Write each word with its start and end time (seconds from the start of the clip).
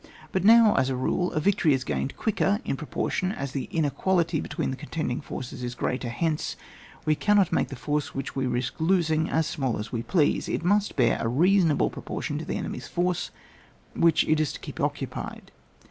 But 0.31 0.43
now, 0.43 0.73
as 0.77 0.89
a 0.89 0.95
rule, 0.95 1.31
a 1.33 1.39
victory 1.39 1.75
is 1.75 1.83
gained 1.83 2.17
quicker 2.17 2.59
in 2.65 2.75
proportion 2.75 3.31
as 3.31 3.51
the 3.51 3.65
in 3.65 3.85
equality 3.85 4.39
between 4.41 4.71
the 4.71 4.75
contending 4.75 5.21
forces 5.21 5.61
is 5.63 5.75
greater; 5.75 6.09
hence, 6.09 6.55
we 7.05 7.13
cannot 7.13 7.51
make 7.51 7.67
the 7.67 7.75
force 7.75 8.15
which 8.15 8.35
we 8.35 8.47
risk 8.47 8.79
losing, 8.81 9.29
as 9.29 9.45
small 9.45 9.77
as 9.77 9.91
we 9.91 10.01
please; 10.01 10.49
it 10.49 10.65
must 10.65 10.95
bear 10.95 11.19
a 11.21 11.27
resonable 11.29 11.91
propor 11.91 12.23
tion 12.23 12.39
to 12.39 12.45
the 12.45 12.57
enemy's 12.57 12.87
force, 12.87 13.29
which 13.95 14.23
it 14.23 14.39
is 14.39 14.51
to 14.53 14.59
keep 14.59 14.79
occupied. 14.79 15.51